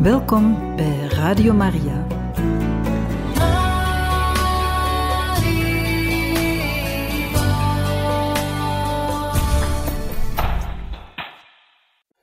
[0.00, 2.06] Welkom bij Radio Maria.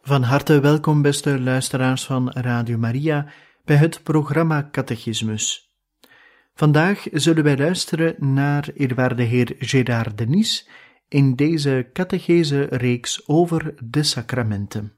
[0.01, 3.27] Van harte welkom, beste luisteraars van Radio Maria,
[3.65, 5.71] bij het programma Catechismus.
[6.53, 10.69] Vandaag zullen wij luisteren naar eerwaarde heer Gérard Denis
[11.07, 14.96] in deze catechese reeks over de sacramenten.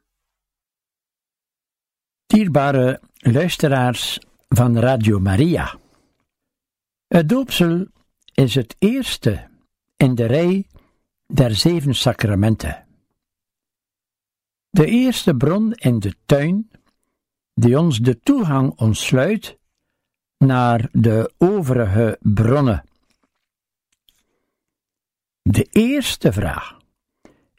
[2.29, 5.79] Dierbare luisteraars van Radio Maria.
[7.07, 7.87] Het doopsel
[8.33, 9.49] is het eerste
[9.97, 10.67] in de rij
[11.25, 12.85] der zeven sacramenten.
[14.69, 16.71] De eerste bron in de tuin
[17.53, 19.57] die ons de toegang ontsluit
[20.37, 22.83] naar de overige bronnen.
[25.41, 26.77] De eerste vraag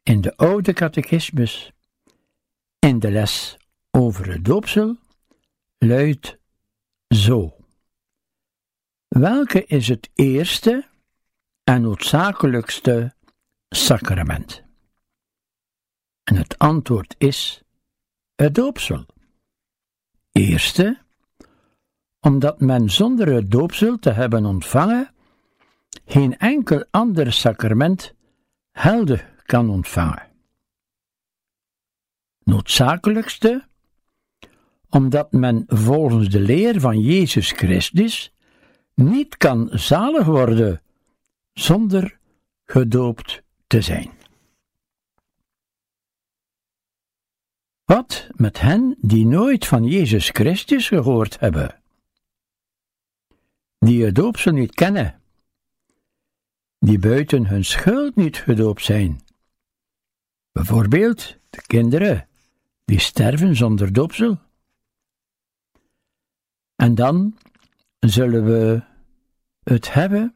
[0.02, 1.72] in de oude catechismus
[2.78, 3.58] in de les
[3.90, 4.96] over het doopsel
[5.78, 6.38] luidt
[7.08, 7.56] zo.
[9.08, 10.88] Welke is het eerste
[11.64, 13.14] en noodzakelijkste
[13.68, 14.62] sacrament?
[16.22, 17.62] En het antwoord is
[18.34, 19.06] het doopsel.
[20.32, 20.98] Eerste,
[22.20, 25.14] omdat men zonder het doopsel te hebben ontvangen
[26.04, 28.14] geen enkel ander sacrament
[28.70, 30.28] helder kan ontvangen.
[32.44, 33.68] Noodzakelijkste,
[34.90, 38.32] omdat men volgens de leer van Jezus Christus
[38.94, 40.82] niet kan zalig worden
[41.52, 42.18] zonder
[42.64, 44.10] gedoopt te zijn.
[47.84, 51.82] Wat met hen die nooit van Jezus Christus gehoord hebben,
[53.78, 55.20] die het doopsel niet kennen,
[56.78, 59.20] die buiten hun schuld niet gedoopt zijn,
[60.52, 62.28] bijvoorbeeld de kinderen
[62.84, 64.38] die sterven zonder doopsel?
[66.80, 67.36] En dan
[67.98, 68.82] zullen we
[69.62, 70.34] het hebben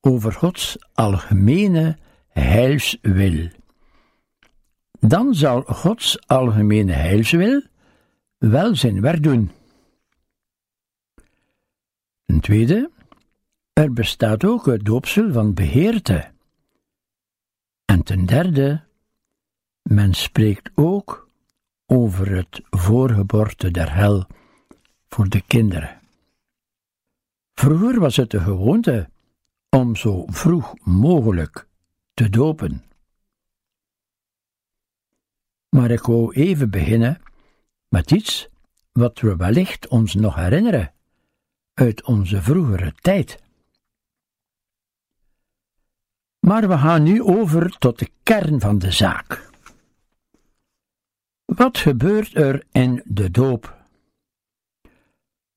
[0.00, 3.48] over Gods algemene heilswil.
[5.00, 7.62] Dan zal Gods algemene heilswil
[8.38, 9.50] wel zijn werk doen.
[12.24, 12.90] Ten tweede,
[13.72, 16.30] er bestaat ook het doopsel van beheerte.
[17.84, 18.82] En ten derde,
[19.82, 21.28] men spreekt ook
[21.86, 24.26] over het voorgeboorte der hel
[25.14, 26.00] voor de kinderen.
[27.52, 29.10] Vroeger was het de gewoonte
[29.68, 31.66] om zo vroeg mogelijk
[32.14, 32.84] te dopen.
[35.68, 37.22] Maar ik wou even beginnen
[37.88, 38.48] met iets
[38.92, 40.92] wat we wellicht ons nog herinneren
[41.74, 43.42] uit onze vroegere tijd.
[46.38, 49.50] Maar we gaan nu over tot de kern van de zaak.
[51.44, 53.83] Wat gebeurt er in de doop?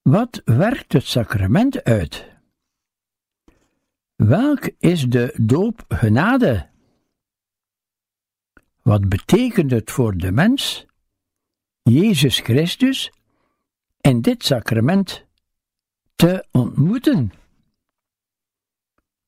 [0.08, 2.32] Wat werkt het sacrament uit?
[4.16, 6.70] Welk is de doopgenade?
[8.82, 10.86] Wat betekent het voor de mens,
[11.82, 13.12] Jezus Christus,
[14.02, 15.26] in dit sacrament
[16.16, 17.32] te ontmoeten?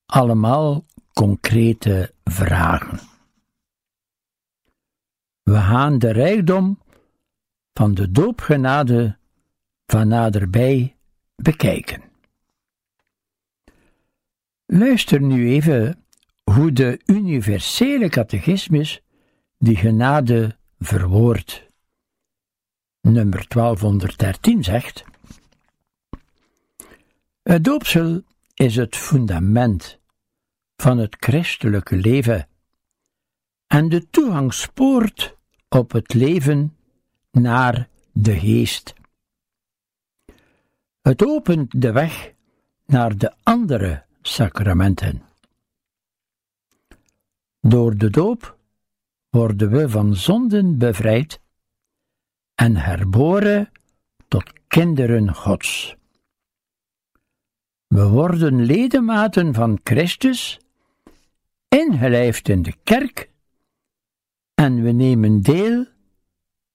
[0.06, 3.00] Allemaal concrete vragen.
[5.44, 6.80] We gaan de rijkdom
[7.74, 9.19] van de doopgenade
[9.92, 10.96] van naderbij
[11.36, 12.02] bekijken.
[14.66, 16.06] Luister nu even
[16.44, 19.02] hoe de universele catechismus
[19.58, 21.66] die genade verwoordt.
[23.02, 25.04] Nummer 1213 zegt:
[27.44, 28.22] Het doopsel
[28.54, 30.00] is het fundament
[30.76, 32.48] van het christelijke leven
[33.68, 35.38] en de toegangspoort
[35.70, 36.78] op het leven
[37.32, 38.99] naar de geest.
[41.02, 42.34] Het opent de weg
[42.86, 45.22] naar de andere sacramenten.
[47.62, 48.58] Door de doop
[49.30, 51.40] worden we van zonden bevrijd
[52.56, 53.72] en herboren
[54.28, 55.96] tot kinderen Gods.
[57.88, 60.60] We worden ledematen van Christus,
[61.68, 63.30] ingelijfd in de kerk,
[64.54, 65.86] en we nemen deel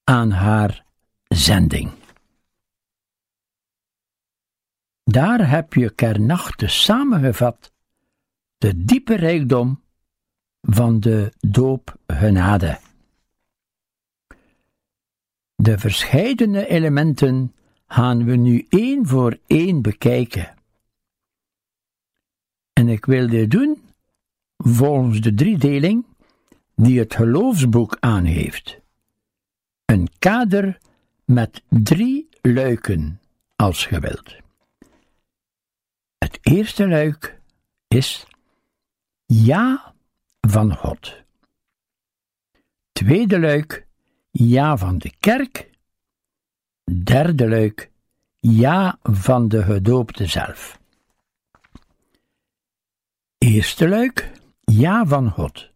[0.03, 0.85] aan haar
[1.27, 1.91] zending.
[5.15, 7.71] Daar heb je kernachtig samengevat
[8.57, 9.81] de diepe rijkdom
[10.61, 12.79] van de doopgenade.
[15.55, 17.53] De verscheidene elementen
[17.87, 20.55] gaan we nu één voor één bekijken.
[22.73, 23.81] En ik wil dit doen
[24.57, 26.05] volgens de driedeling
[26.75, 28.79] die het geloofsboek aangeeft.
[29.85, 30.77] Een kader
[31.25, 33.19] met drie luiken,
[33.55, 34.29] als ge wilt.
[34.29, 34.44] Het
[36.45, 37.41] eerste luik
[37.87, 38.25] is
[39.25, 39.93] ja
[40.41, 41.23] van God.
[42.91, 43.87] Tweede luik
[44.31, 45.69] ja van de kerk.
[47.03, 47.91] Derde luik
[48.39, 50.79] ja van de gedoopte zelf.
[53.37, 54.31] Eerste luik
[54.63, 55.71] ja van God.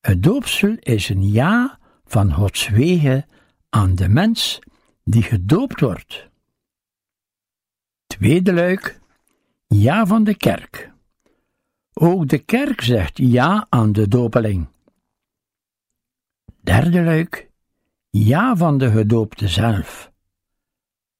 [0.00, 3.26] Het doopsel is een ja van Gods wegen
[3.68, 4.58] aan de mens
[5.04, 6.28] die gedoopt wordt.
[8.06, 9.00] Tweede luik
[9.68, 10.92] ja van de kerk.
[11.92, 14.66] Ook de kerk zegt ja aan de dopeling.
[16.60, 17.50] Derde luik,
[18.10, 20.12] ja van de gedoopte zelf.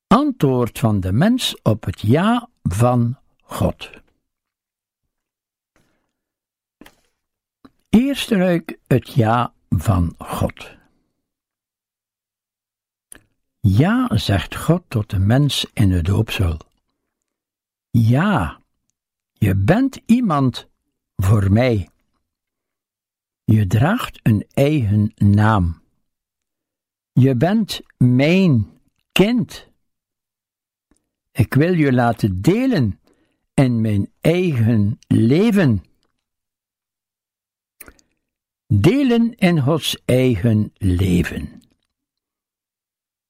[0.06, 3.90] Antwoord van de mens op het ja van God.
[7.88, 10.76] Eerste luik, het ja van God.
[13.60, 16.67] Ja, zegt God tot de mens in het doopsel.
[17.90, 18.61] Ja,
[19.32, 20.69] je bent iemand
[21.17, 21.88] voor mij.
[23.44, 25.82] Je draagt een eigen naam.
[27.12, 28.67] Je bent mijn
[29.12, 29.69] kind.
[31.31, 33.00] Ik wil je laten delen
[33.55, 35.82] in mijn eigen leven.
[38.67, 41.62] Delen in Gods eigen leven.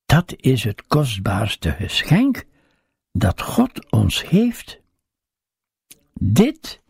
[0.06, 2.44] Dat is het kostbaarste geschenk
[3.18, 4.80] dat God ons geeft.
[6.12, 6.82] Dit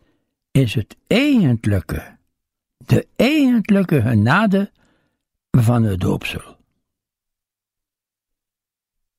[0.50, 2.16] is het eigentlijke,
[2.76, 4.72] de eigentlijke genade
[5.50, 6.56] van het doopsel.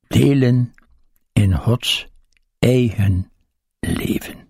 [0.08, 0.74] Delen
[1.34, 2.08] in Gods
[2.60, 3.32] eigen
[3.80, 4.50] leven.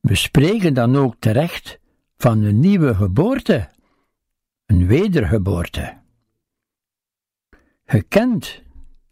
[0.00, 1.78] We spreken dan ook terecht
[2.16, 3.70] van een nieuwe geboorte,
[4.66, 6.00] een wedergeboorte.
[7.84, 8.64] Gekend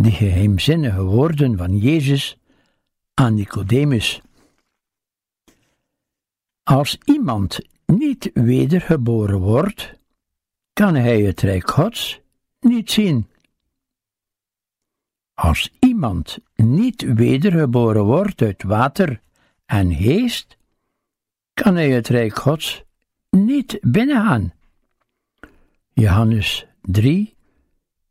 [0.04, 2.36] die geheimzinnige woorden van Jezus
[3.14, 4.20] aan Nicodemus.
[6.62, 9.94] Als iemand niet wedergeboren wordt,
[10.72, 12.20] kan hij het Rijk Gods
[12.60, 13.26] niet zien.
[15.34, 19.20] Als iemand niet wedergeboren wordt uit water
[19.66, 20.56] en geest,
[21.54, 22.82] kan hij het Rijk Gods
[23.30, 24.52] niet binnengaan.
[25.92, 27.34] Johannes 3,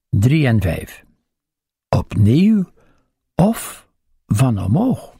[0.10, 1.04] 3 en 5.
[1.94, 2.72] Opnieuw
[3.36, 3.88] of
[4.26, 5.16] van omhoog.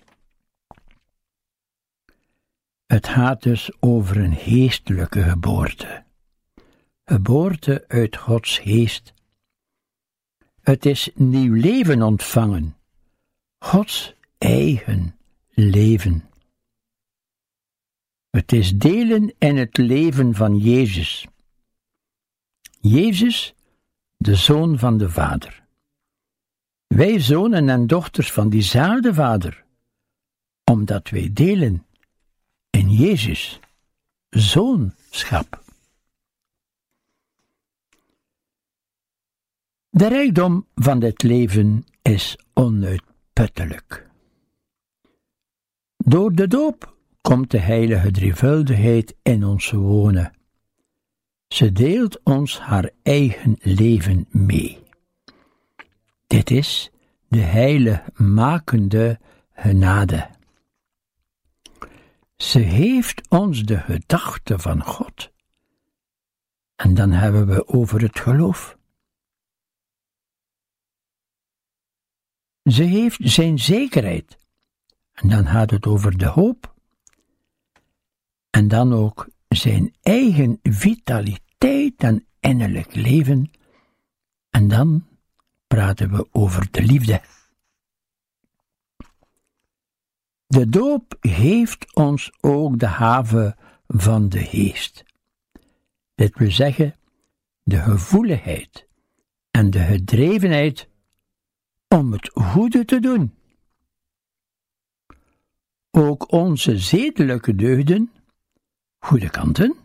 [2.86, 6.04] Het gaat dus over een geestelijke geboorte.
[7.06, 9.14] Geboorte uit Gods geest.
[10.62, 12.78] Het is nieuw leven ontvangen.
[13.60, 15.16] Gods eigen
[15.50, 16.30] leven.
[18.30, 21.28] Het is delen in het leven van Jezus.
[22.82, 23.56] Jezus,
[24.18, 25.63] de Zoon van de Vader.
[26.96, 29.64] Wij zonen en dochters van diezelfde Vader,
[30.64, 31.86] omdat wij delen
[32.70, 33.60] in Jezus,
[34.30, 35.64] zoonschap.
[39.90, 44.10] De rijkdom van dit leven is onuitputtelijk.
[45.98, 50.34] Door de doop komt de heilige drievuldigheid in ons wonen.
[51.48, 54.83] Ze deelt ons haar eigen leven mee.
[56.28, 56.92] Dit is
[57.28, 59.20] de heiligmakende
[59.54, 60.30] genade.
[62.38, 65.32] Ze heeft ons de gedachte van God.
[66.76, 68.78] En dan hebben we over het geloof.
[72.64, 74.38] Ze heeft zijn zekerheid.
[75.14, 76.74] En dan gaat het over de hoop.
[78.50, 83.52] En dan ook zijn eigen vitaliteit en innerlijk leven.
[84.50, 85.08] En dan
[85.74, 87.22] praten we over de liefde.
[90.48, 93.56] De doop geeft ons ook de haven
[93.88, 95.04] van de geest.
[96.16, 96.96] Dit wil zeggen,
[97.64, 98.88] de gevoeligheid
[99.52, 100.88] en de gedrevenheid
[101.88, 103.34] om het goede te doen.
[105.92, 108.12] Ook onze zedelijke deugden,
[109.00, 109.76] goede kanten,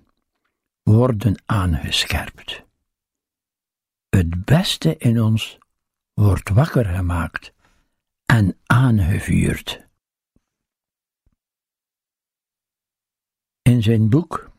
[0.83, 2.65] worden aangescherpt.
[4.09, 5.59] Het beste in ons
[6.19, 7.53] wordt wakker gemaakt
[8.27, 9.87] en aangevuurd.
[13.63, 14.51] In zijn boek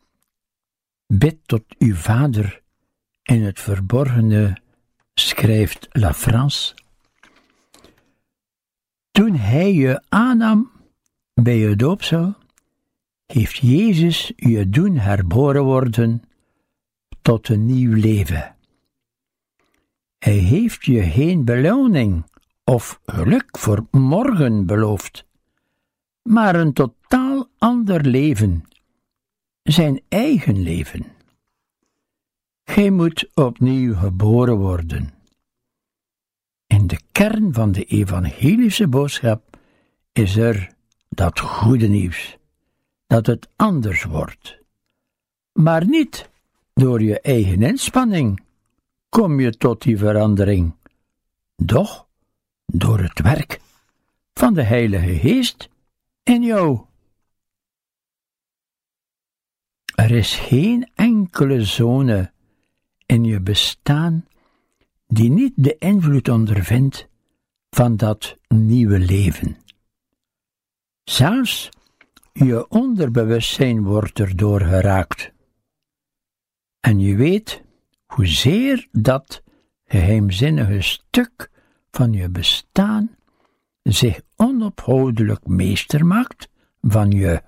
[1.06, 2.62] Bid tot uw vader
[3.22, 4.56] in het verborgene
[5.14, 6.74] schrijft La France.
[9.10, 10.70] Toen hij je aannam
[11.34, 12.34] bij je doopsel,
[13.26, 16.22] heeft Jezus je doen herboren worden
[17.22, 18.54] tot een nieuw leven.
[20.20, 22.24] Hij heeft je geen beloning
[22.64, 25.24] of geluk voor morgen beloofd,
[26.22, 28.64] maar een totaal ander leven,
[29.62, 31.06] zijn eigen leven.
[32.64, 35.10] Gij moet opnieuw geboren worden.
[36.66, 39.58] In de kern van de evangelische boodschap
[40.12, 40.74] is er
[41.08, 42.36] dat goede nieuws,
[43.06, 44.58] dat het anders wordt.
[45.52, 46.30] Maar niet
[46.74, 48.48] door je eigen inspanning
[49.10, 50.74] kom je tot die verandering,
[51.56, 52.06] doch
[52.66, 53.60] door het werk
[54.32, 55.68] van de Heilige Geest
[56.22, 56.80] in jou.
[59.94, 62.32] Er is geen enkele zone
[63.06, 64.24] in je bestaan
[65.06, 67.08] die niet de invloed ondervindt
[67.70, 69.56] van dat nieuwe leven.
[71.04, 71.68] Zelfs
[72.32, 75.32] je onderbewustzijn wordt erdoor geraakt.
[76.80, 77.62] En je weet
[78.10, 79.42] hoezeer dat
[79.84, 81.50] geheimzinnige stuk
[81.90, 83.16] van je bestaan
[83.82, 86.48] zich onophoudelijk meester maakt
[86.80, 87.42] van je,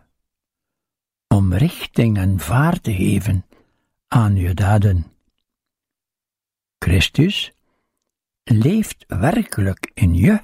[1.29, 3.47] om richting en vaart te geven
[4.09, 5.07] aan je daden.
[6.79, 7.53] Christus
[8.45, 10.41] leeft werkelijk in je,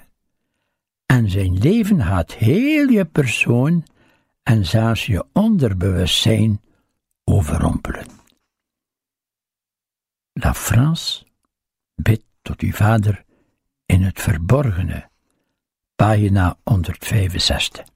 [1.07, 3.85] en zijn leven gaat heel je persoon
[4.43, 6.61] en zelfs je onderbewustzijn
[7.25, 8.18] overrompelen.
[10.41, 11.25] La France
[11.95, 13.25] bidt tot uw vader
[13.87, 15.09] in het verborgene,
[15.95, 17.87] pagina 165.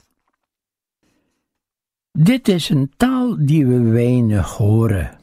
[2.13, 5.19] Dit is een taal die we weinig horen.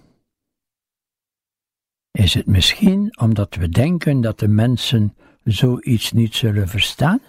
[2.12, 7.22] Is het misschien omdat we denken dat de mensen zoiets niet zullen verstaan?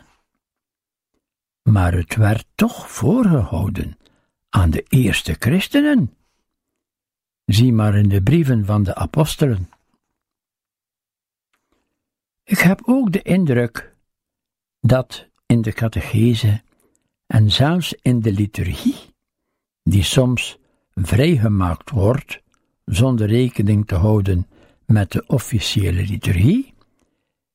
[1.62, 3.98] Maar het werd toch voorgehouden
[4.48, 6.14] aan de eerste christenen.
[7.44, 9.68] Zie maar in de brieven van de apostelen.
[12.50, 13.96] Ik heb ook de indruk
[14.80, 16.62] dat in de catechese
[17.26, 19.14] en zelfs in de liturgie,
[19.82, 20.58] die soms
[20.94, 22.42] vrijgemaakt wordt
[22.84, 24.48] zonder rekening te houden
[24.86, 26.74] met de officiële liturgie,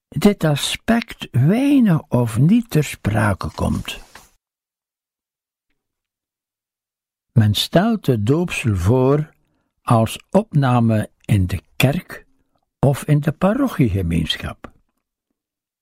[0.08, 4.00] dit aspect weinig of niet ter sprake komt.
[7.32, 9.30] Men stelt de doopsel voor
[9.82, 12.26] als opname in de kerk
[12.80, 14.74] of in de parochiegemeenschap.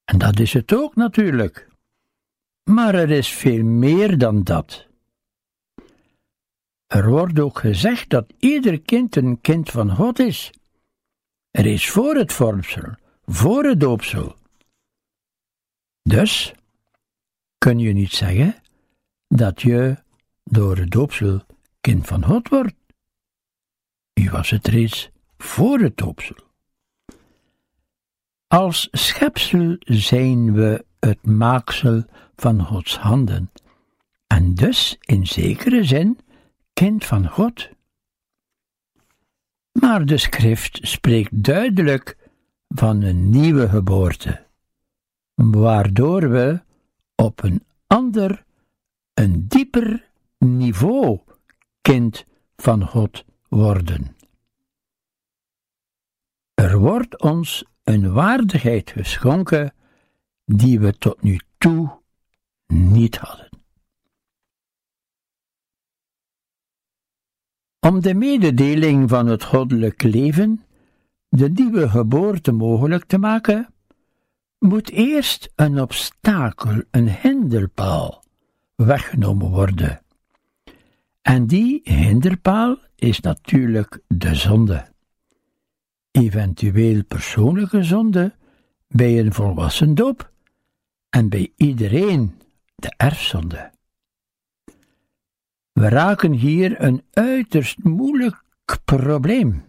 [0.06, 1.68] En dat is het ook natuurlijk.
[2.64, 4.88] Maar er is veel meer dan dat.
[6.88, 10.52] Er wordt ook gezegd dat ieder kind een kind van God is.
[11.52, 12.96] Er is voor het vormsel,
[13.26, 14.36] voor het doopsel.
[16.02, 16.54] Dus
[17.58, 18.56] kun je niet zeggen
[19.28, 19.98] dat je
[20.44, 21.46] door het doopsel
[21.82, 22.76] kind van God wordt.
[24.14, 26.43] U was het reeds voor het doopsel.
[28.54, 32.04] Als schepsel zijn we het maaksel
[32.36, 33.52] van Gods handen,
[34.28, 36.20] en dus in zekere zin
[36.74, 37.70] kind van God.
[39.72, 42.18] Maar de schrift spreekt duidelijk
[42.68, 44.46] van een nieuwe geboorte,
[45.34, 46.62] waardoor we
[47.16, 48.44] op een ander,
[49.14, 51.20] een dieper niveau
[51.82, 54.16] kind van God worden.
[56.54, 59.74] Er wordt ons een waardigheid geschonken
[60.46, 62.02] die we tot nu toe
[62.68, 63.50] niet hadden.
[67.80, 70.64] Om de mededeling van het goddelijk leven,
[71.30, 73.74] de nieuwe geboorte mogelijk te maken,
[74.60, 78.24] moet eerst een obstakel, een hinderpaal,
[78.76, 80.02] weggenomen worden.
[81.22, 84.93] En die hinderpaal is natuurlijk de zonde
[86.14, 88.36] eventueel persoonlijke zonde
[88.88, 90.32] bij een volwassen doop
[91.10, 92.42] en bij iedereen
[92.76, 93.72] de erfzonde.
[95.72, 98.44] We raken hier een uiterst moeilijk
[98.86, 99.64] probleem.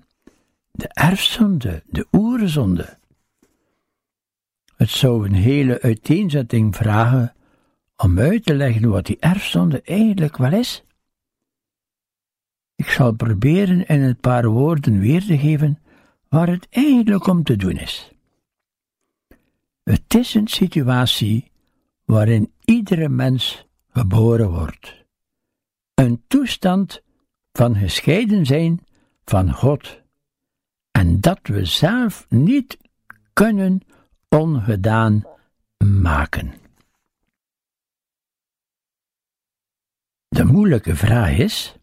[0.70, 2.98] De erfzonde, de oerzonde.
[4.76, 7.34] Het zou een hele uiteenzetting vragen
[7.96, 10.84] om uit te leggen wat die erfzonde eigenlijk wel is.
[12.74, 15.78] Ik zal proberen in een paar woorden weer te geven
[16.34, 18.12] waar het eigenlijk om te doen is.
[19.82, 21.50] Het is een situatie
[22.04, 25.04] waarin iedere mens geboren wordt.
[25.94, 27.02] Een toestand
[27.52, 28.84] van gescheiden zijn
[29.24, 30.00] van God.
[30.90, 32.78] En dat we zelf niet
[33.32, 33.80] kunnen
[34.28, 35.24] ongedaan
[35.84, 36.54] maken.
[40.28, 41.76] De moeilijke vraag is: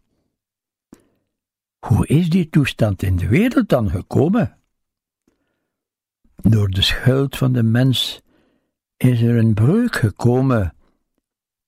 [1.86, 4.58] hoe is die toestand in de wereld dan gekomen?
[6.36, 8.20] Door de schuld van de mens
[8.96, 10.74] is er een breuk gekomen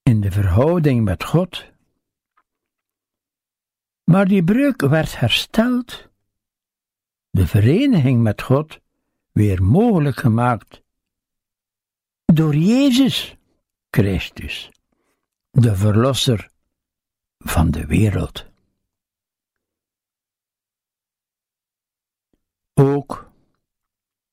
[0.02, 1.64] in de verhouding met God.
[4.04, 6.08] Maar die breuk werd hersteld,
[7.30, 8.80] de vereniging met God
[9.32, 10.82] weer mogelijk gemaakt
[12.24, 13.36] door Jezus
[13.90, 14.70] Christus,
[15.50, 16.50] de Verlosser
[17.38, 18.52] van de wereld.
[22.74, 23.30] Ook,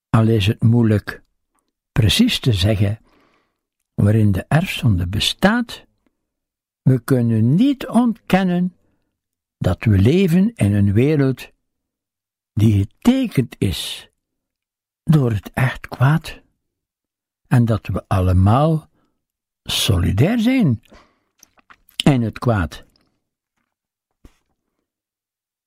[0.09, 1.23] al is het moeilijk
[1.91, 2.99] precies te zeggen
[3.93, 5.85] waarin de erfzonde bestaat,
[6.81, 8.75] we kunnen niet ontkennen
[9.57, 11.49] dat we leven in een wereld
[12.53, 14.09] die getekend is
[15.03, 16.41] door het echt kwaad
[17.47, 18.89] en dat we allemaal
[19.63, 20.81] solidair zijn
[22.03, 22.83] in het kwaad.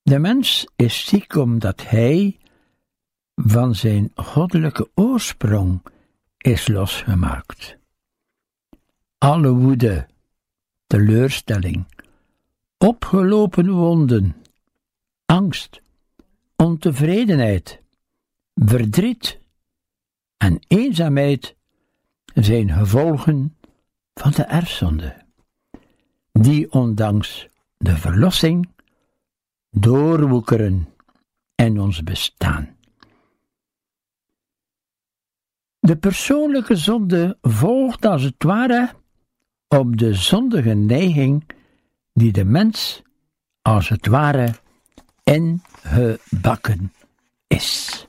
[0.03, 2.39] De mens is ziek omdat hij
[3.35, 5.83] van zijn goddelijke oorsprong
[6.39, 7.77] is losgemaakt.
[9.19, 10.07] Alle woede,
[10.87, 11.87] teleurstelling,
[12.79, 14.37] opgelopen wonden,
[15.27, 15.81] angst,
[16.57, 17.81] ontevredenheid,
[18.55, 19.39] verdriet
[20.37, 21.55] en eenzaamheid
[22.35, 23.57] zijn gevolgen
[24.15, 25.17] van de erfzonde,
[26.33, 28.69] die ondanks de verlossing
[29.71, 30.89] doorwoekeren
[31.55, 32.74] in ons bestaan.
[35.85, 38.91] De persoonlijke zonde volgt als het ware
[39.69, 41.51] op de zondige neiging
[42.13, 43.03] die de mens
[43.63, 44.55] als het ware
[45.23, 46.93] ingebakken
[47.47, 48.07] is.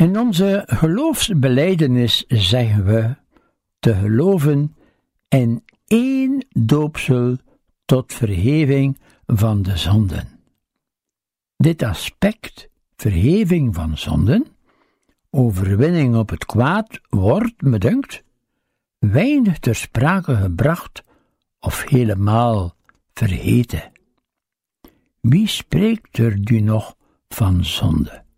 [0.00, 3.16] In onze geloofsbeleidenis zeggen we
[3.78, 4.76] te geloven
[5.28, 7.36] in één doopsel
[7.84, 10.28] tot verheving van de zonden.
[11.56, 14.46] Dit aspect, verheving van zonden,
[15.30, 18.22] overwinning op het kwaad, wordt, me dunkt,
[18.98, 21.02] weinig ter sprake gebracht
[21.58, 22.74] of helemaal
[23.12, 23.92] vergeten.
[25.20, 26.96] Wie spreekt er nu nog
[27.28, 28.28] van zonde?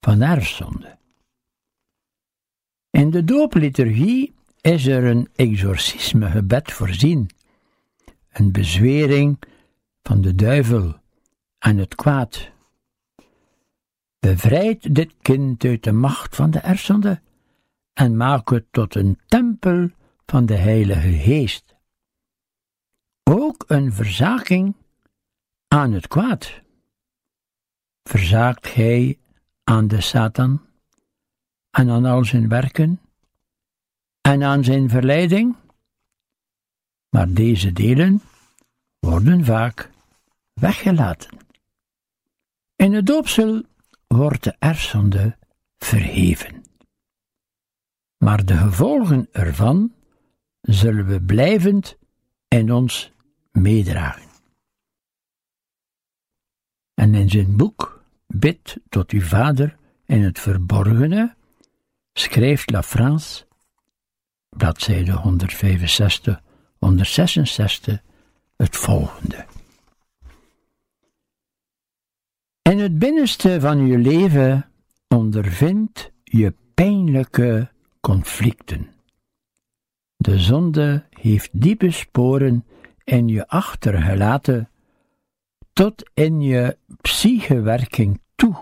[0.00, 0.98] Van erfzonde.
[2.90, 7.30] In de doopliturgie is er een exorcismegebed voorzien,
[8.32, 9.38] een bezwering
[10.02, 10.94] van de duivel
[11.58, 12.50] en het kwaad.
[14.18, 17.20] Bevrijd dit kind uit de macht van de erfzonde
[17.92, 19.90] en maak het tot een tempel
[20.26, 21.74] van de Heilige Geest.
[23.22, 24.74] Ook een verzaking
[25.68, 26.60] aan het kwaad.
[28.02, 29.18] Verzaakt gij
[29.68, 30.60] aan de Satan
[31.70, 33.00] en aan al zijn werken
[34.20, 35.56] en aan zijn verleiding,
[37.08, 38.22] maar deze delen
[38.98, 39.90] worden vaak
[40.52, 41.38] weggelaten.
[42.76, 43.62] In het doopsel
[44.06, 45.36] wordt de erfzonde
[45.78, 46.64] verheven.
[48.16, 49.94] Maar de gevolgen ervan
[50.60, 51.96] zullen we blijvend
[52.48, 53.12] in ons
[53.52, 54.28] meedragen.
[56.94, 57.95] En in zijn boek
[58.26, 61.34] Bid tot uw Vader in het verborgene,
[62.12, 63.46] schrijft La France,
[64.48, 66.42] bladzijde 165,
[66.78, 68.02] 166,
[68.56, 69.44] het volgende.
[72.62, 74.70] In het binnenste van je leven
[75.08, 78.94] ondervindt je pijnlijke conflicten.
[80.16, 82.64] De zonde heeft diepe sporen
[83.04, 84.70] in je achtergelaten
[85.76, 88.56] tot in je psychewerking toe,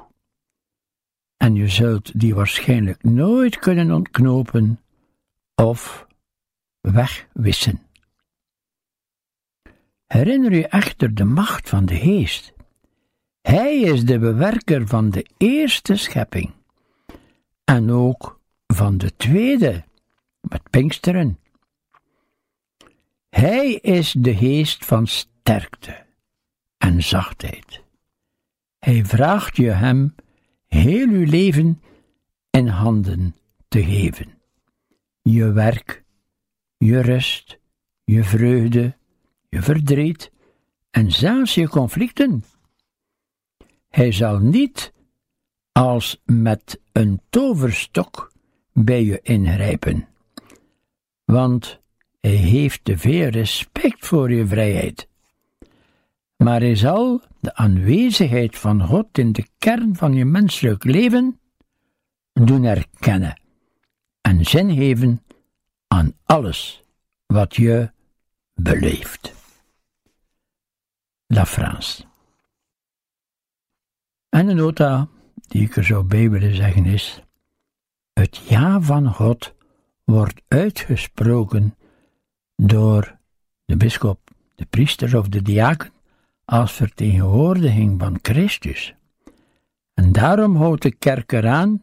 [1.37, 4.81] en je zult die waarschijnlijk nooit kunnen ontknopen
[5.55, 6.07] of
[6.81, 7.81] wegwissen.
[10.07, 12.53] Herinner je echter de macht van de geest.
[13.40, 16.53] Hij is de bewerker van de eerste schepping
[17.64, 19.85] en ook van de tweede,
[20.40, 21.38] met Pinksteren.
[23.29, 26.04] Hij is de geest van sterkte
[26.85, 27.83] en zachtheid.
[28.79, 30.14] Hij vraagt je hem
[30.66, 31.83] heel uw leven
[32.51, 33.37] in handen
[33.68, 34.38] te geven.
[35.23, 36.05] Je werk,
[36.77, 37.59] je rust,
[38.05, 38.97] je vreugde,
[39.49, 40.33] je verdriet
[40.90, 42.44] en zelfs je conflicten.
[43.88, 44.92] Hij zal niet
[45.73, 48.33] als met een toverstok
[48.73, 50.09] bij je ingrijpen,
[51.25, 51.81] want
[52.20, 55.12] hij heeft te veel respect voor je vrijheid.
[56.37, 61.40] Maar hij zal de aanwezigheid van God in de kern van je menselijk leven
[62.33, 63.40] doen erkennen
[64.20, 65.23] en zin geven
[65.88, 66.85] aan alles
[67.27, 67.92] wat je
[68.55, 69.35] beleeft.
[71.27, 72.05] La France.
[74.29, 77.23] En de nota die ik er zou bij willen zeggen is:
[78.12, 79.55] Het ja van God
[80.05, 81.77] wordt uitgesproken
[82.57, 83.18] door
[83.64, 85.93] de bisschop, de priester of de diaken
[86.44, 88.94] als vertegenwoordiging van Christus.
[89.94, 91.83] En daarom houdt de kerk eraan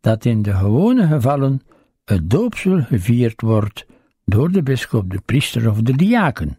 [0.00, 1.60] dat in de gewone gevallen
[2.04, 3.86] het doopsel gevierd wordt
[4.24, 6.58] door de bisschop, de priester of de diaken.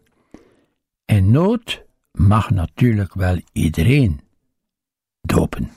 [1.05, 4.21] In nood mag natuurlijk wel iedereen
[5.21, 5.71] dopen.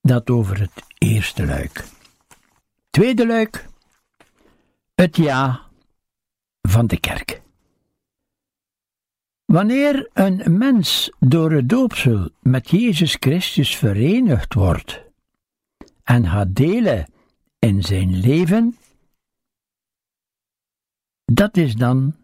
[0.00, 1.84] Dat over het eerste luik.
[2.90, 3.66] Tweede luik,
[4.94, 5.60] het ja
[6.62, 7.44] van de kerk.
[9.46, 15.04] Wanneer een mens door het doopsel met Jezus Christus verenigd wordt
[16.02, 17.06] en gaat delen
[17.58, 18.76] in zijn leven,
[21.24, 22.16] dat is dan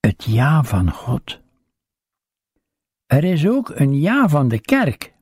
[0.00, 1.40] het ja van God.
[3.06, 5.12] Er is ook een ja van de kerk,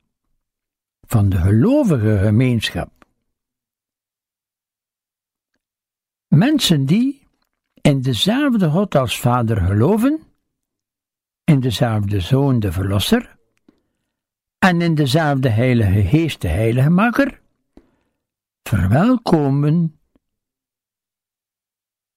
[1.01, 2.91] van de gelovige gemeenschap.
[6.29, 7.27] Mensen die
[7.81, 10.32] in dezelfde God als Vader geloven,
[11.45, 13.37] in dezelfde Zoon de Verlosser,
[14.59, 17.41] en in dezelfde Heilige Geest de Heilige Maker,
[18.63, 20.01] verwelkomen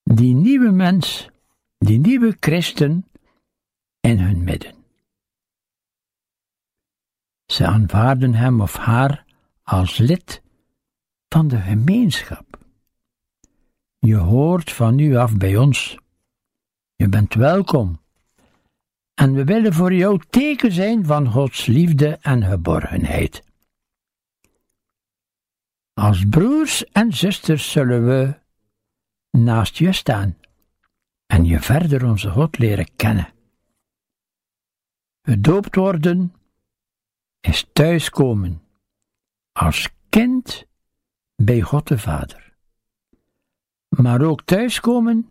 [0.03, 1.29] die nieuwe mens,
[1.77, 3.05] die nieuwe christen
[3.99, 4.73] in hun midden.
[7.45, 9.25] Ze aanvaarden hem of haar
[9.63, 10.43] als lid
[11.29, 12.59] van de gemeenschap.
[13.99, 15.97] Je hoort van nu af bij ons.
[16.95, 17.99] Je bent welkom.
[19.15, 23.43] En we willen voor jou teken zijn van Gods liefde en geborgenheid.
[25.93, 28.39] Als broers en zusters zullen we
[29.31, 30.37] naast je staan
[31.25, 33.33] en je verder onze God leren kennen.
[35.21, 36.33] Gedoopt worden
[37.39, 38.61] is thuiskomen
[39.51, 40.65] als kind
[41.35, 42.53] bij God de Vader.
[43.89, 45.29] Maar ook thuiskomen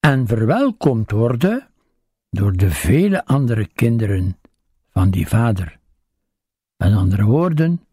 [0.00, 1.71] en verwelkomd worden
[2.32, 4.38] door de vele andere kinderen
[4.90, 5.78] van die Vader.
[6.76, 7.84] Met andere woorden,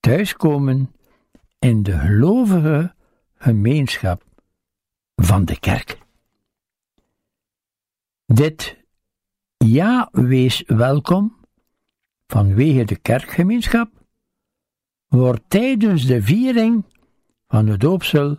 [0.00, 0.94] thuiskomen
[1.58, 2.94] in de gelovige
[3.34, 4.24] gemeenschap
[5.16, 5.98] van de kerk.
[8.26, 8.76] Dit
[9.56, 11.36] ja, wees welkom
[12.26, 13.90] vanwege de kerkgemeenschap
[15.06, 16.84] wordt tijdens de viering
[17.48, 18.38] van de doopsel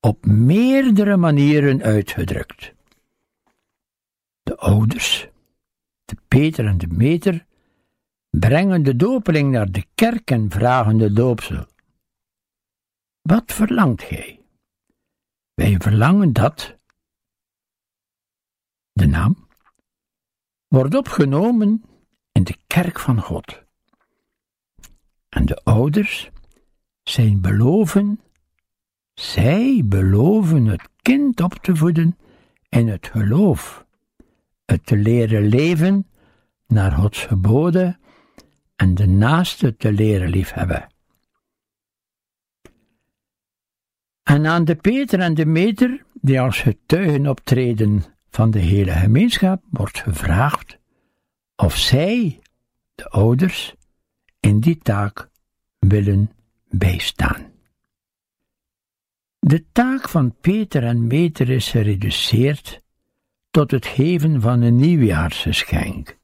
[0.00, 2.74] op meerdere manieren uitgedrukt.
[4.62, 5.28] De ouders,
[6.04, 7.46] de Peter en de Meter,
[8.30, 11.66] brengen de dopeling naar de kerk en vragen de doopsel.
[13.22, 14.40] Wat verlangt gij?
[15.54, 16.78] Wij verlangen dat
[18.92, 19.48] de naam
[20.68, 21.82] wordt opgenomen
[22.32, 23.62] in de kerk van God.
[25.28, 26.30] En de ouders
[27.02, 28.20] zijn beloven,
[29.14, 32.18] zij beloven het kind op te voeden
[32.68, 33.81] in het geloof,
[34.64, 36.06] het te leren leven
[36.66, 37.98] naar Gods geboden
[38.76, 40.86] en de naaste te leren liefhebben.
[44.22, 49.62] En aan de Peter en de Meter, die als getuigen optreden van de hele gemeenschap,
[49.70, 50.78] wordt gevraagd
[51.56, 52.40] of zij,
[52.94, 53.74] de ouders,
[54.40, 55.28] in die taak
[55.78, 56.30] willen
[56.70, 57.50] bijstaan.
[59.38, 62.81] De taak van Peter en Meter is gereduceerd
[63.52, 66.18] tot het geven van een nieuwjaarsgeschenk.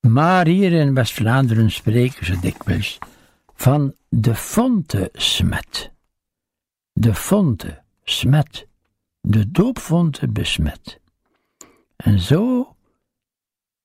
[0.00, 2.98] Maar hier in West-Vlaanderen spreken ze dikwijls
[3.54, 5.92] van de fonte smet.
[6.92, 8.66] De fonte smet,
[9.20, 11.00] de doopfonte besmet.
[11.96, 12.76] En zo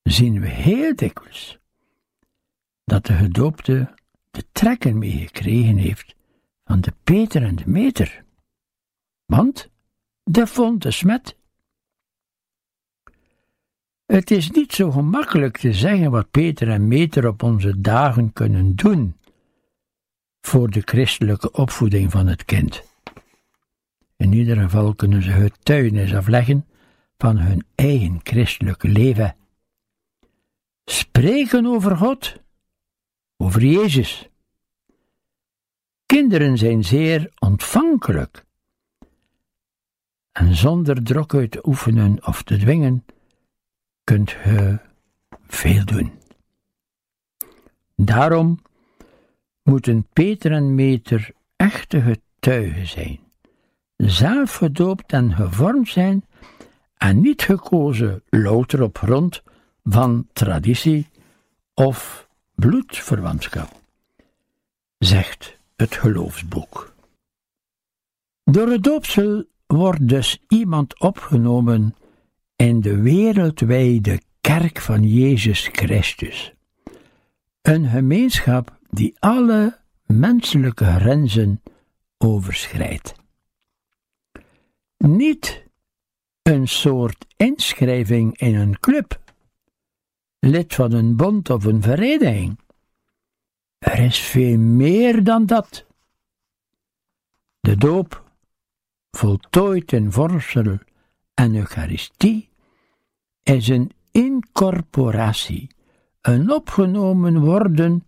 [0.02, 1.58] zien we heel dikwijls
[2.84, 3.94] dat de gedoopte
[4.30, 6.14] de trekken mee gekregen heeft
[6.64, 8.24] van de Peter en de Meter.
[9.24, 9.70] Want
[10.24, 11.36] de fonte smet.
[14.06, 18.76] Het is niet zo gemakkelijk te zeggen wat Peter en Meter op onze dagen kunnen
[18.76, 19.16] doen
[20.40, 22.82] voor de christelijke opvoeding van het kind.
[24.16, 26.66] In ieder geval kunnen ze getuigenis afleggen
[27.18, 29.36] van hun eigen christelijke leven.
[30.84, 32.40] Spreken over God,
[33.36, 34.28] over Jezus.
[36.06, 38.44] Kinderen zijn zeer ontvankelijk.
[40.32, 43.04] En zonder druk uit te oefenen of te dwingen,
[44.06, 44.78] kunt je
[45.46, 46.12] veel doen.
[47.94, 48.62] Daarom
[49.62, 53.18] moeten Peter en Meter echte getuigen zijn,
[53.96, 56.24] zelf gedoopt en gevormd zijn
[56.96, 59.42] en niet gekozen louter op grond
[59.84, 61.08] van traditie
[61.74, 63.70] of bloedverwantschap,
[64.98, 66.94] zegt het geloofsboek.
[68.44, 71.94] Door het doopsel wordt dus iemand opgenomen
[72.56, 76.54] in de wereldwijde kerk van Jezus Christus.
[77.62, 81.62] Een gemeenschap die alle menselijke grenzen
[82.18, 83.14] overschrijdt.
[84.96, 85.64] Niet
[86.42, 89.20] een soort inschrijving in een club,
[90.38, 92.58] lid van een bond of een vereniging.
[93.78, 95.86] Er is veel meer dan dat.
[97.60, 98.30] De doop,
[99.10, 100.78] voltooid in vormsel
[101.36, 102.48] en Eucharistie,
[103.42, 105.68] is een incorporatie,
[106.20, 108.06] een opgenomen worden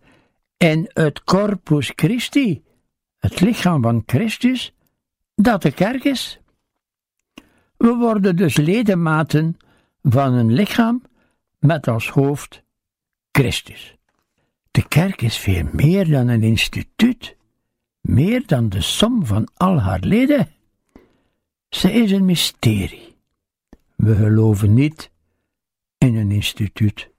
[0.56, 2.62] in het corpus Christi,
[3.18, 4.72] het lichaam van Christus,
[5.34, 6.40] dat de kerk is.
[7.76, 9.56] We worden dus ledematen
[10.02, 11.02] van een lichaam
[11.58, 12.62] met als hoofd
[13.32, 13.96] Christus.
[14.70, 17.36] De kerk is veel meer dan een instituut,
[18.00, 20.48] meer dan de som van al haar leden.
[21.68, 23.07] Ze is een mysterie.
[23.98, 25.10] We geloven niet
[25.98, 27.10] in een instituut,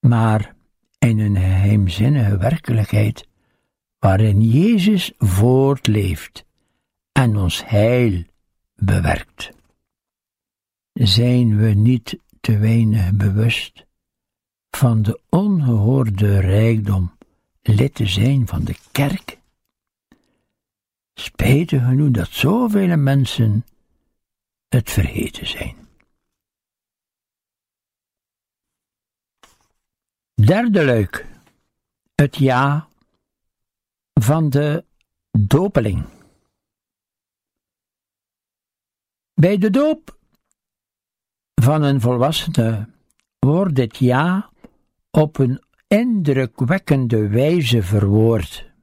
[0.00, 0.54] maar
[0.98, 3.28] in een geheimzinnige werkelijkheid
[3.98, 6.44] waarin Jezus voortleeft
[7.12, 8.24] en ons heil
[8.74, 9.52] bewerkt.
[10.92, 13.86] Zijn we niet te weinig bewust
[14.70, 17.16] van de ongehoorde rijkdom
[17.62, 19.38] lid te zijn van de kerk?
[21.14, 23.64] Spijtig genoeg dat zoveel mensen
[24.74, 25.76] het vergeten zijn.
[30.34, 31.26] Derde luik.
[32.14, 32.88] Het ja
[34.12, 34.84] van de
[35.30, 36.04] dopeling.
[39.34, 40.18] Bij de doop
[41.54, 42.88] van een volwassene
[43.38, 44.50] wordt het ja
[45.10, 48.73] op een indrukwekkende wijze verwoord.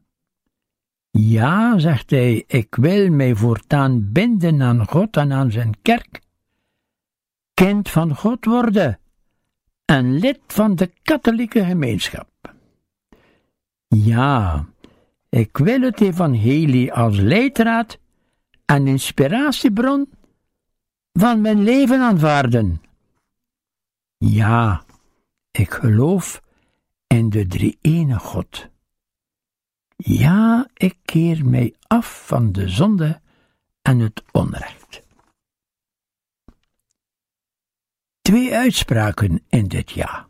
[1.11, 6.21] Ja, zegt hij, ik wil mij voortaan binden aan God en aan zijn kerk,
[7.53, 8.99] kind van God worden
[9.85, 12.29] en lid van de katholieke gemeenschap.
[13.87, 14.65] Ja,
[15.29, 17.99] ik wil het evangelie als leidraad
[18.65, 20.09] en inspiratiebron
[21.13, 22.81] van mijn leven aanvaarden.
[24.17, 24.83] Ja,
[25.51, 26.41] ik geloof
[27.07, 28.69] in de drie-ene God.
[30.03, 33.21] Ja, ik keer mij af van de zonde
[33.81, 35.01] en het onrecht.
[38.21, 40.27] Twee uitspraken in dit jaar.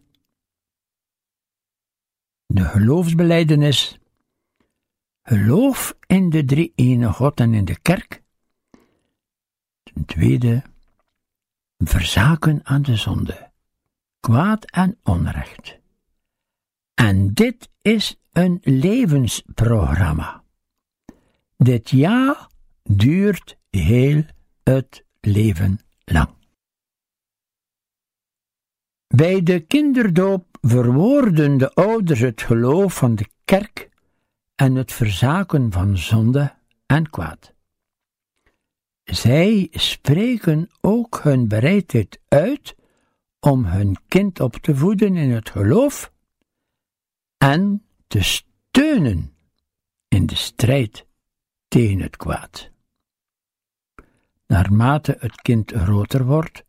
[2.45, 3.99] De geloofsbeleidenis.
[5.21, 8.21] Geloof in de drie-ene God en in de kerk.
[9.83, 10.63] Ten tweede,
[11.77, 13.51] verzaken aan de zonde,
[14.19, 15.80] kwaad en onrecht.
[17.01, 20.43] En dit is een levensprogramma.
[21.57, 22.47] Dit jaar
[22.83, 24.23] duurt heel
[24.63, 26.29] het leven lang.
[29.07, 33.89] Bij de kinderdoop verwoorden de ouders het geloof van de kerk
[34.55, 37.53] en het verzaken van zonde en kwaad.
[39.03, 42.75] Zij spreken ook hun bereidheid uit
[43.39, 46.10] om hun kind op te voeden in het geloof
[47.41, 49.33] en te steunen
[50.07, 51.05] in de strijd
[51.67, 52.69] tegen het kwaad.
[54.47, 56.63] Naarmate het kind groter wordt,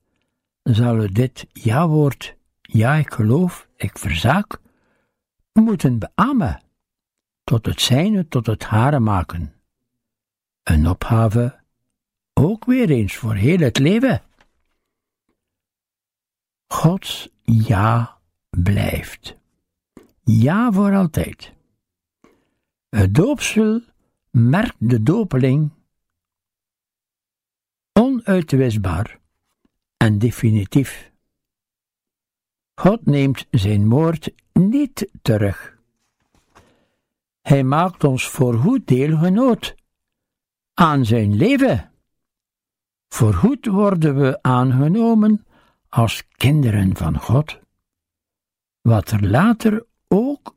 [0.63, 4.61] zal het dit ja-woord ja, ik geloof, ik verzaak,
[5.53, 6.63] moeten beamen,
[7.45, 9.55] tot het zijne, tot het hare maken.
[10.63, 11.61] Een opgave,
[12.33, 14.23] ook weer eens voor heel het leven.
[16.67, 18.19] Gods ja
[18.51, 19.41] blijft.
[20.25, 21.53] Ja voor altijd.
[22.89, 23.81] Het doopsel
[24.31, 25.71] merkt de dopeling
[27.93, 29.19] onuitwisbaar
[29.97, 31.13] en definitief.
[32.75, 35.79] God neemt zijn woord niet terug.
[37.41, 39.75] Hij maakt ons voorgoed deelgenoot
[40.75, 41.93] aan zijn leven.
[43.09, 45.47] Voorgoed worden we aangenomen
[45.89, 47.61] als kinderen van God.
[48.81, 50.57] Wat er later ook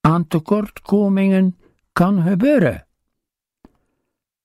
[0.00, 1.58] aan tekortkomingen
[1.92, 2.86] kan gebeuren.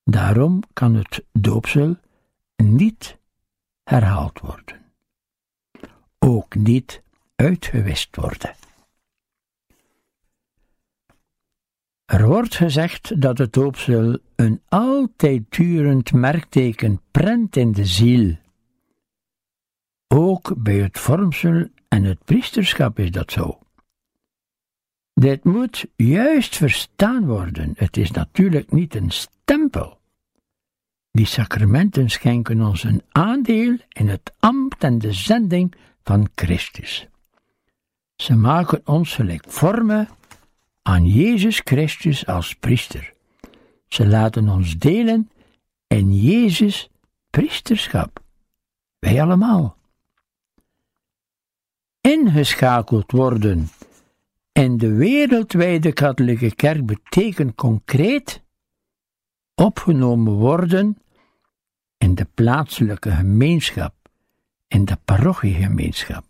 [0.04, 1.96] Daarom kan het doopsel
[2.56, 3.18] niet
[3.84, 4.82] herhaald worden,
[6.20, 7.02] ook niet
[7.36, 8.56] uitgewist worden.
[12.06, 18.36] Er wordt gezegd dat het doopsel een altijd durend merkteken prent in de ziel.
[20.08, 23.67] Ook bij het vormsel en het priesterschap is dat zo.
[25.20, 27.74] Dit moet juist verstaan worden.
[27.76, 30.00] Het is natuurlijk niet een stempel.
[31.12, 37.08] Die sacramenten schenken ons een aandeel in het ambt en de zending van Christus.
[38.16, 40.08] Ze maken ons gelijk vormen
[40.82, 43.14] aan Jezus Christus als priester.
[43.88, 45.30] Ze laten ons delen
[45.88, 46.90] in Jezus
[47.30, 48.24] priesterschap.
[49.00, 49.78] Wij allemaal.
[52.02, 53.70] Ingeschakeld worden
[54.58, 58.44] in de wereldwijde katholieke kerk betekent concreet
[59.56, 60.98] opgenomen worden
[61.98, 63.94] in de plaatselijke gemeenschap,
[64.68, 66.26] in de parochiegemeenschap.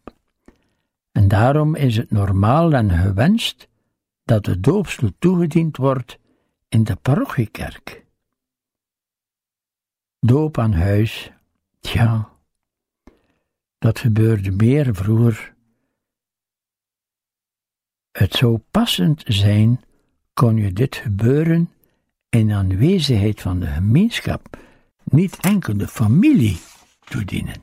[1.11, 3.67] En daarom is het normaal en gewenst
[4.23, 6.19] dat de doopsel toegediend wordt
[6.69, 8.05] in de parochiekerk.
[10.19, 11.31] Doop aan huis,
[11.79, 12.29] tja,
[13.77, 15.55] dat gebeurde meer vroeger.
[18.17, 19.81] Het zou passend zijn,
[20.33, 21.69] kon je dit gebeuren
[22.29, 24.57] in aanwezigheid van de gemeenschap,
[25.03, 26.57] niet enkel de familie
[26.99, 27.61] toedienen.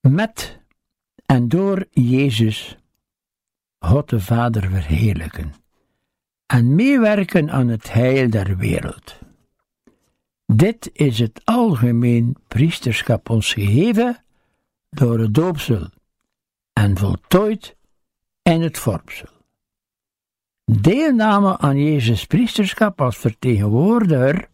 [0.00, 0.60] Met
[1.26, 2.76] en door Jezus
[3.78, 5.54] God de Vader verheerlijken
[6.46, 9.18] en meewerken aan het heil der wereld.
[10.46, 14.24] Dit is het algemeen priesterschap ons gegeven
[14.90, 15.88] door het doopsel
[16.72, 17.80] en voltooid
[18.42, 19.28] in het vormsel.
[20.64, 24.48] Deelname aan Jezus priesterschap als vertegenwoordiger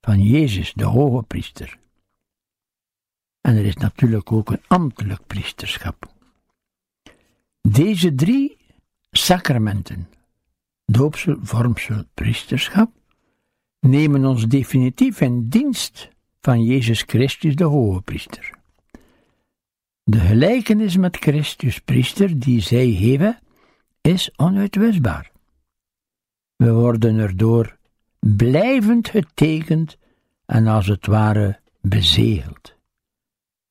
[0.00, 1.78] van Jezus, de hoge priester.
[3.40, 6.12] En er is natuurlijk ook een ambtelijk priesterschap.
[7.60, 8.56] Deze drie
[9.10, 10.08] sacramenten,
[10.84, 12.90] doopsel, vormsel, priesterschap,
[13.80, 16.08] nemen ons definitief in dienst
[16.40, 18.50] van Jezus Christus, de hoge priester.
[20.04, 23.38] De gelijkenis met Christus, priester, die zij hebben,
[24.00, 25.32] is onuitwisbaar.
[26.56, 27.76] We worden erdoor
[28.18, 29.96] blijvend getekend
[30.46, 32.74] en als het ware bezegeld.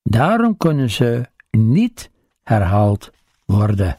[0.02, 2.10] Daarom kunnen ze niet
[2.42, 3.10] herhaald
[3.44, 3.98] worden.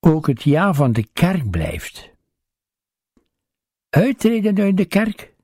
[0.00, 2.10] Ook het ja van de kerk blijft.
[3.90, 5.34] Uittreden uit de kerk.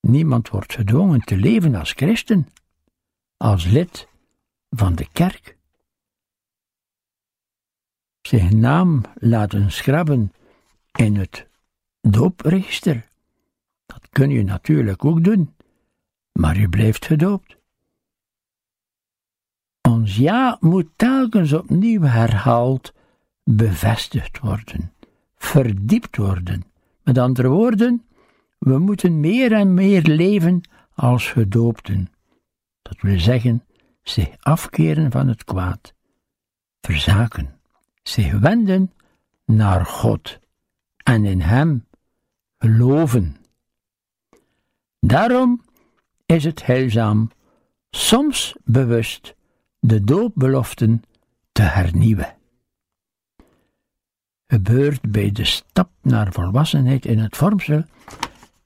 [0.00, 2.48] Niemand wordt gedwongen te leven als christen,
[3.36, 4.08] als lid
[4.70, 5.56] van de kerk.
[8.22, 10.32] Zijn naam laten schrabben
[10.92, 11.46] in het
[12.00, 13.08] doopregister.
[13.86, 15.54] Dat kun je natuurlijk ook doen,
[16.32, 17.56] maar je blijft gedoopt.
[19.80, 22.92] Ons ja moet telkens opnieuw herhaald,
[23.44, 24.92] bevestigd worden,
[25.36, 26.64] verdiept worden.
[27.02, 28.06] Met andere woorden,
[28.58, 30.60] we moeten meer en meer leven
[30.94, 32.10] als gedoopten.
[32.88, 33.64] Dat wil zeggen,
[34.02, 35.94] zich afkeren van het kwaad,
[36.80, 37.60] verzaken,
[38.02, 38.92] zich wenden
[39.44, 40.38] naar God
[41.02, 41.86] en in Hem
[42.58, 43.36] geloven.
[45.00, 45.62] Daarom
[46.26, 47.30] is het heilzaam
[47.90, 49.34] soms bewust
[49.78, 51.02] de doopbeloften
[51.52, 52.34] te hernieuwen.
[54.46, 57.84] Gebeurt bij de stap naar volwassenheid in het vormsel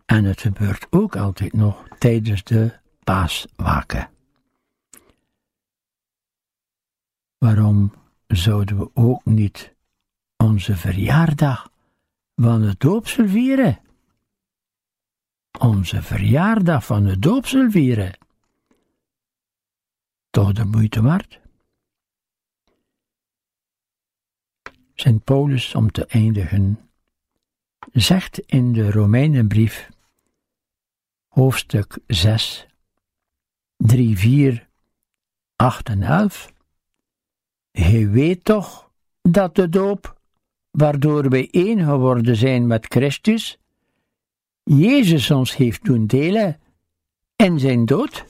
[0.06, 2.79] en het gebeurt ook altijd nog tijdens de
[3.11, 4.11] paaswaken.
[7.38, 7.92] Waarom
[8.26, 9.74] zouden we ook niet
[10.36, 11.70] onze verjaardag
[12.34, 13.80] van het doopsel vieren?
[15.58, 18.18] Onze verjaardag van het doopsel vieren.
[20.30, 21.40] toch de moeite waard?
[24.94, 26.90] Sint Paulus, om te eindigen,
[27.92, 29.88] zegt in de Romeinenbrief,
[31.28, 32.68] hoofdstuk 6,
[33.86, 34.68] 3, 4,
[35.56, 36.52] 8 en 11.
[37.70, 38.90] Hij weet toch
[39.22, 40.20] dat de doop,
[40.70, 43.58] waardoor wij één geworden zijn met Christus,
[44.62, 46.60] Jezus ons heeft doen delen
[47.36, 48.24] in zijn dood?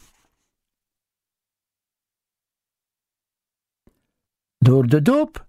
[4.59, 5.47] Door de doop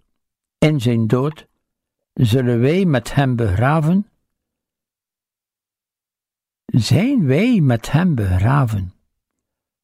[0.58, 1.48] in zijn dood
[2.14, 4.10] zullen wij met hem begraven.
[6.66, 8.94] Zijn wij met hem begraven,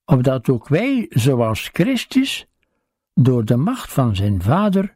[0.07, 2.47] opdat ook wij, zoals Christus,
[3.13, 4.95] door de macht van zijn Vader,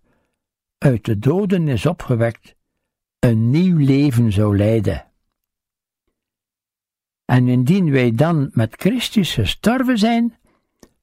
[0.77, 2.55] uit de doden is opgewekt,
[3.19, 5.05] een nieuw leven zou leiden.
[7.25, 10.35] En indien wij dan met Christus gestorven zijn,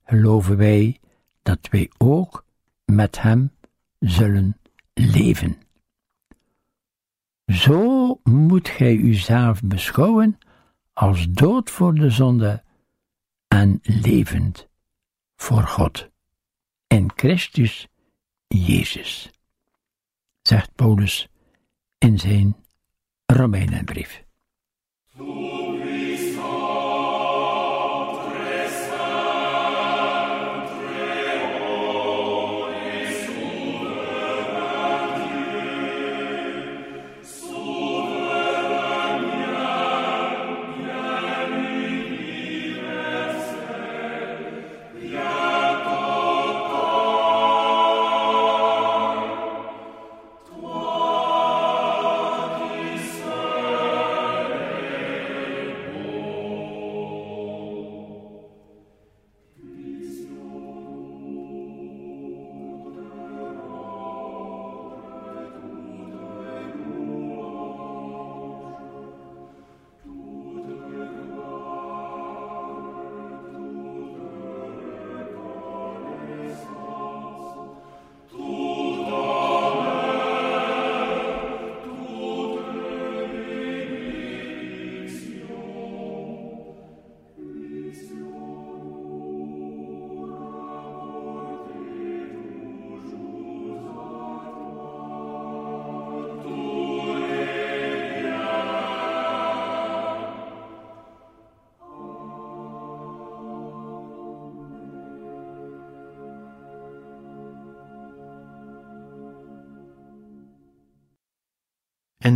[0.04, 1.00] geloven wij
[1.42, 2.44] dat wij ook
[2.84, 3.50] met Hem
[3.98, 4.56] zullen
[4.94, 5.56] leven.
[7.46, 10.38] Zo moet gij uzelf beschouwen
[10.92, 12.62] als dood voor de zonde
[13.48, 14.68] en levend
[15.36, 16.08] voor God.
[16.86, 17.88] In Christus
[18.46, 19.30] Jezus,
[20.42, 21.28] zegt Paulus
[21.98, 22.56] in zijn
[23.26, 24.24] Romeinenbrief.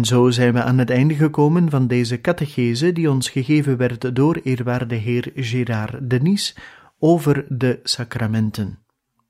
[0.02, 4.16] En zo zijn we aan het einde gekomen van deze catechese die ons gegeven werd
[4.16, 6.56] door eerwaarde heer Gérard Denis
[6.98, 8.78] over de sacramenten.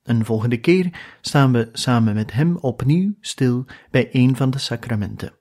[0.03, 5.33] Een volgende keer staan we samen met hem opnieuw stil bij een van de sacramenten.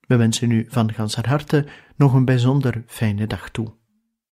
[0.00, 3.77] We wensen u van ganser harte nog een bijzonder fijne dag toe.